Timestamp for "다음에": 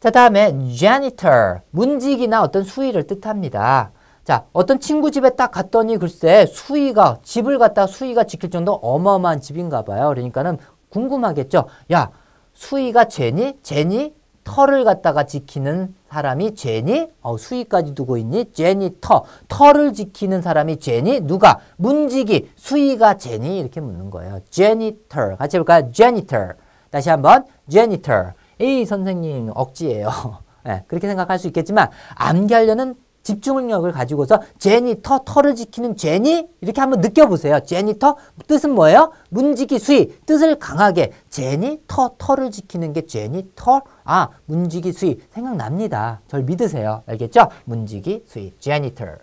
0.08-0.56